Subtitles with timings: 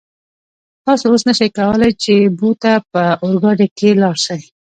[0.85, 4.41] تاسو اوس نشئ کولای چې بو ته په اورګاډي کې لاړ شئ.